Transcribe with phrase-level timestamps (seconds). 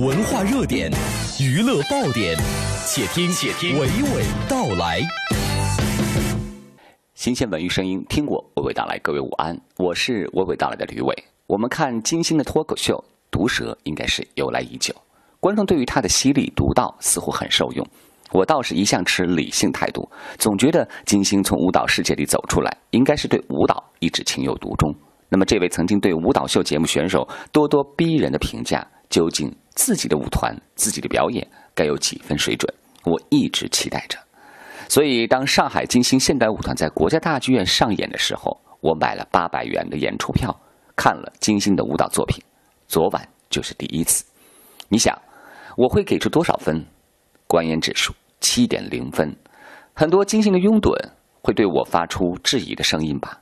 [0.00, 0.90] 文化热点，
[1.38, 2.36] 娱乐爆点，
[2.84, 5.00] 且听且听娓娓道来。
[7.14, 8.98] 新鲜文娱声音，听我娓娓道来。
[8.98, 11.14] 各位午安，我是娓娓道来的吕伟。
[11.46, 12.96] 我们看金星的脱口秀
[13.30, 14.92] 《毒舌》，应该是由来已久，
[15.38, 17.86] 观众对于他的犀利独到似乎很受用。
[18.32, 24.92] 我倒是一向持理性态度，总觉得金星从舞蹈世界里走出来，应该是对舞蹈一直情有独钟。
[25.28, 32.68] 那么，这位曾经对舞蹈秀节目选手咄咄逼人的评价，究竟自己的舞团、自己的表演该有几分水准？
[33.04, 34.18] 我一直期待着。
[34.88, 40.52] 所以，当上海金星现代舞团在国家大剧院上演的时候，我买了八百元的演出票，
[40.96, 42.42] 看了金星的舞蹈作品。
[42.88, 44.24] 昨晚就是第一次。
[44.88, 45.16] 你想，
[45.76, 46.84] 我会给出多少分？
[47.46, 49.32] 观演指数七点零分。
[49.94, 50.90] 很多金星的拥趸
[51.40, 53.40] 会对我发出质疑的声音吧？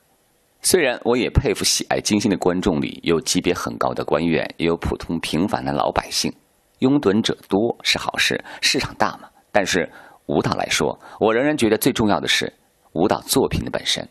[0.65, 6.33] 虽然我也佩服喜爱金星的观众里有级别很高的官员，也有普通平凡的老百姓，
[6.79, 9.27] 拥趸者多是好事，市场大嘛。
[9.51, 9.91] 但是
[10.27, 12.51] 舞蹈来说，我仍然觉得最重要的是
[12.93, 14.07] 舞蹈作品的本身。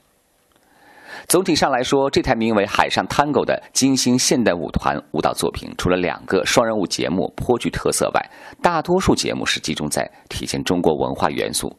[1.26, 11.74] 总体上来说，这台名为《海上 Tango》的金星现代舞团舞蹈作品，除了两个双人舞节目颇具特色外，大多数节目是集中在体现中国文化元素，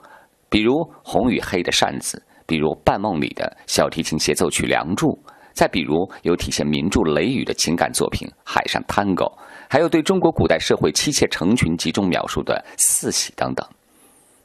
[0.49, 2.23] 比如《红与黑的扇子》。
[2.53, 5.07] 比如《半梦》里的小提琴协奏曲《梁祝》，
[5.53, 9.25] 再比如有体现名著《雷雨》的情感作品《海上探戈》，
[9.67, 13.67] 还有对中国古代社会妻妾成群集中描述的《四喜》等等。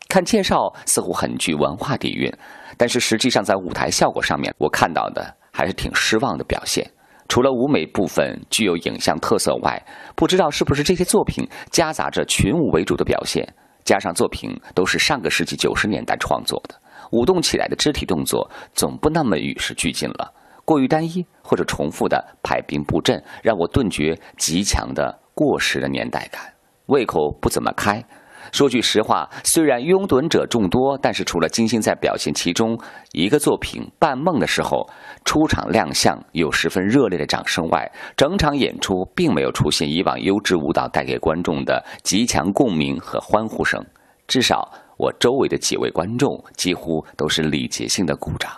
[0.09, 2.33] 看介绍似乎很具文化底蕴，
[2.79, 6.91] 但是实际上在舞台效果上面，我看到的还是挺失望的表现。
[7.29, 9.79] 除了舞美部分具有影像特色外，
[10.17, 13.47] 不知道是不是这些作品夹杂着群舞为主的表现，
[13.85, 16.75] 加上作品都是上个世纪九十年代创作的。
[17.11, 20.33] 舞动起来的肢体动作总不那么与时俱进了，
[20.65, 26.43] 过于单一或者重复的排兵布阵，让我顿觉极强的过时的年代感，
[26.87, 28.05] 胃口不怎么开。
[28.51, 32.79] 说句实话，虽然拥趸者众多，但是除了金星在表现其中
[33.13, 34.89] 一个作品《半梦》的时候
[35.25, 43.85] 出场亮相有十分热烈的掌声外，整场演出并没有出现以往优质舞蹈带给观众的极强共鸣和欢呼声，
[44.27, 44.71] 至少。
[44.99, 48.51] 我周围的几位观众几乎都是礼节性的鼓掌，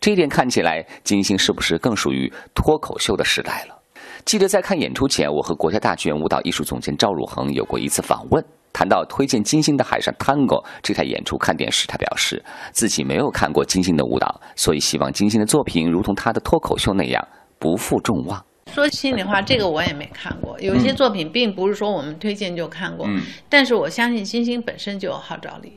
[0.00, 3.78] 这一点看起来金星是不是更属于脱口秀的时代了？
[4.24, 17.24] 记得在看演出前，我和国家大剧院舞蹈艺术总监赵汝恒有过一次访问，谈到推荐金星的《海上 Tango》这台演出看点时，他表示自己没有看过金星的舞蹈，所以希望金星的作品如同他的脱口秀那样
[17.60, 18.44] 不负众望。
[18.76, 20.54] 说心里话，这个我也没看过。
[20.60, 23.08] 有些作品并不是说我们推荐就看过，
[23.48, 25.72] 但是我相信星星本身就有号召力。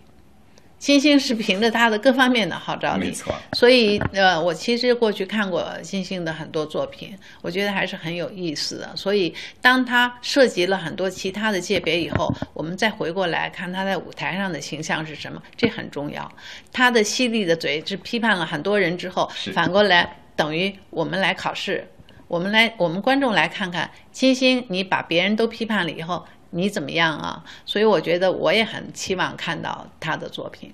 [0.80, 3.34] 星星是凭着他的各方面的号召力，没错。
[3.54, 8.94] 所以呃，我其实过去看过星星的很多作品，我觉得还是很有意思的。
[8.98, 16.30] 所以当他涉及了很多其他的界别以后，我们再回过来看他在舞台上的形象是什么，这很重要。
[16.74, 21.88] 他的犀利的嘴是批判了很多人之后，反过来等于我们来考试。
[22.30, 27.44] 我们来，我们观众来看看金星，你把别人都批判了以后，你怎么样啊？
[27.66, 30.72] 所以我觉得我也很期望看到他的作品。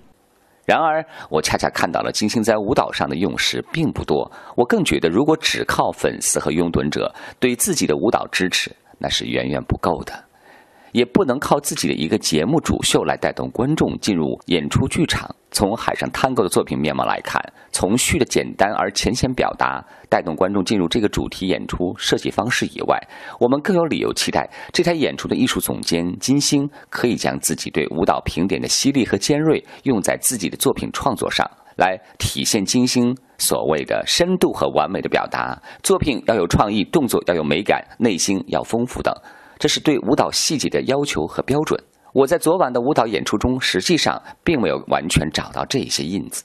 [0.66, 4.30] 然而，我恰恰看到了金星在舞蹈上的用时并不多。
[4.58, 10.14] 我更觉得，如果只靠粉丝和拥趸者对自己的舞蹈支持，那是远远不够的。
[10.96, 15.30] 也不能靠自己的一个节目主秀来带动观众进入演出剧场。
[15.52, 22.98] 从海上探戈的作品面貌来看，从序的简单而浅显表达带动观众进入这个主题演出设计方式以外，
[23.42, 31.46] 我们更有理由期待这台演出的艺术总监金星可以将自己对舞蹈评点的犀利和尖锐用在自己的作品创作上
[31.76, 35.62] 来，体现金星所谓的深度和完美的表达。
[35.84, 39.14] 作品要有创意，动作要有美感，内心要丰富等。
[39.58, 41.82] 这是对舞蹈细节的要求和标准。
[42.14, 46.44] 我在昨晚的舞蹈演出中，实际上并没有完全找到这些印子。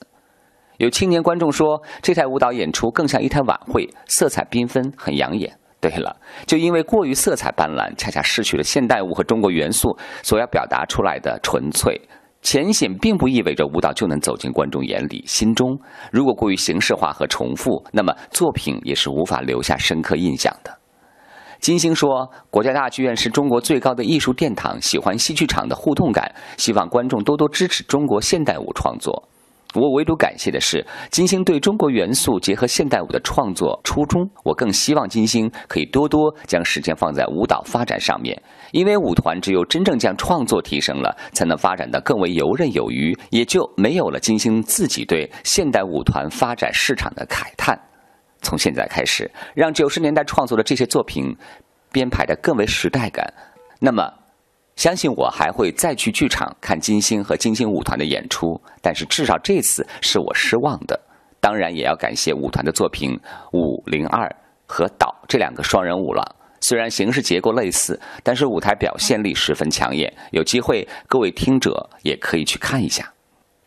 [0.78, 5.54] 有青年观众说，这台舞蹈演出更像一台晚会，色彩缤纷，很养眼。
[5.80, 12.00] 对了，就因为过于色彩斑斓，恰恰失去了现代舞和中国元素所要表达出来的纯粹、
[12.42, 15.78] 浅显，并不意味着舞蹈就能走进观众眼里、心中。
[16.10, 20.79] 如果过于形式化和重复，那么作品也是无法留下深刻印象的。
[21.60, 29.28] 金星说：“国家大剧院是中国最高的艺术殿堂，喜欢戏剧场的互动感，希望观众多多支持中国现代舞创作。
[29.74, 34.28] 我唯独感谢的是金星对中国元素结合现代舞的创作初衷。
[34.42, 38.42] 我更希望金星可以多多将时间放在舞蹈发展上面，
[38.72, 47.78] 因为舞团只有真正将创作提升了，才能发展得更为游刃有余，也就没有了金星自己对现代舞团发展市场的慨叹。”
[48.42, 51.36] 从现在开始，让九十年代创作的这些作品
[51.92, 53.32] 编排的更为时代感，
[53.78, 54.12] 那么，
[54.76, 60.98] 相信我还会再去剧场看金星和金星舞团的演出，但是至少这次是我失望的。
[61.40, 63.10] 当然，也要感谢舞团的作品
[63.52, 64.26] 《五零二》
[64.66, 66.36] 和《岛》这两个双人舞了。
[66.60, 70.12] 虽然形式结构类似，但是舞台表现力十分抢眼。
[70.32, 73.10] 有机会，各位听者也可以去看一下。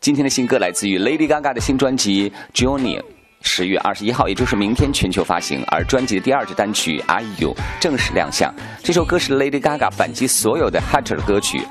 [0.00, 3.00] 今天的新歌来自于 Lady Gaga 的新专辑《Journey》。
[3.44, 5.62] 十月二十一号，也就是明天全球发行。
[5.68, 8.52] 而专辑的第二支单曲《Are You》正式亮相。
[8.82, 11.62] 这首歌是 Lady Gaga 反击所有的 hater 的歌曲。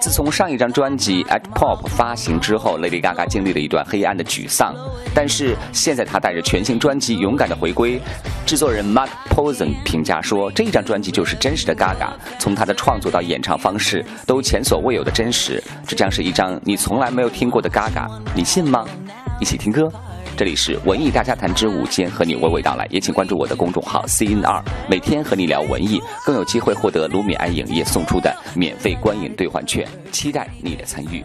[0.00, 4.74] 自从上一张专辑《At Pop》发行之后，Lady Gaga 经历了一段黑暗的沮丧。
[5.14, 8.00] 但是现在她带着全新专辑勇敢的回归。
[8.44, 15.62] 制作人 Mark Posen 评价说：“这一张专辑就是真实的 Gaga，从她的创作到演唱方式都前所未有的真实。
[15.86, 18.84] 这将是一张你从来没有听过的 Gaga，你信吗？
[19.40, 19.90] 一起听歌。”
[20.34, 22.86] 这里是文艺大家谈之午间，和你娓娓道来。
[22.90, 29.86] 也请关注我的公众号 CNR，每天和你聊文艺，更有机会获得卢米埃影业送出的免费观影兑换券。
[30.10, 31.22] 期待你的参与。